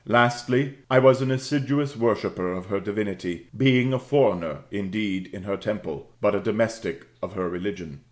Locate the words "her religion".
7.33-7.99